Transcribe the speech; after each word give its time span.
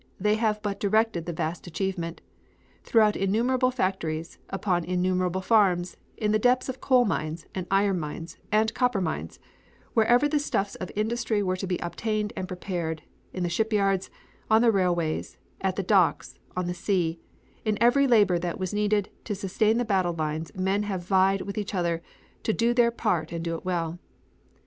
They 0.19 0.33
have 0.37 0.63
but 0.63 0.79
directed 0.79 1.27
the 1.27 1.31
vast 1.31 1.67
achievement. 1.67 2.21
Throughout 2.83 3.15
innumerable 3.15 3.69
factories, 3.69 4.39
upon 4.49 4.83
innumerable 4.83 5.41
farms, 5.41 5.95
in 6.17 6.31
the 6.31 6.39
depths 6.39 6.67
of 6.67 6.81
coal 6.81 7.05
mines 7.05 7.45
and 7.53 7.67
iron 7.69 7.99
mines 7.99 8.37
and 8.51 8.73
copper 8.73 8.99
mines, 8.99 9.39
wherever 9.93 10.27
the 10.27 10.39
stuffs 10.39 10.73
of 10.73 10.89
industry 10.95 11.43
were 11.43 11.55
to 11.55 11.67
be 11.67 11.77
obtained 11.83 12.33
and 12.35 12.47
prepared, 12.47 13.03
in 13.31 13.43
the 13.43 13.47
shipyards, 13.49 14.09
on 14.49 14.63
the 14.63 14.71
railways, 14.71 15.37
at 15.61 15.75
the 15.75 15.83
docks, 15.83 16.33
on 16.57 16.65
the 16.65 16.73
sea, 16.73 17.19
in 17.63 17.77
every 17.79 18.07
labor 18.07 18.39
that 18.39 18.57
was 18.57 18.73
needed 18.73 19.09
to 19.25 19.35
sustain 19.35 19.77
the 19.77 19.85
battle 19.85 20.13
lines 20.13 20.51
men 20.55 20.81
have 20.81 21.03
vied 21.03 21.41
with 21.41 21.59
each 21.59 21.75
other 21.75 22.01
to 22.41 22.51
do 22.51 22.73
their 22.73 22.89
part 22.89 23.31
and 23.31 23.43
do 23.43 23.53
it 23.53 23.63
well. 23.63 23.99